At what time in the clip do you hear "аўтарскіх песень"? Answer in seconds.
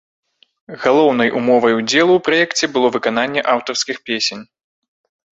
3.55-4.41